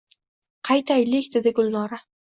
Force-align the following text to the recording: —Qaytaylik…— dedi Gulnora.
—Qaytaylik…— 0.69 1.31
dedi 1.37 1.57
Gulnora. 1.61 2.05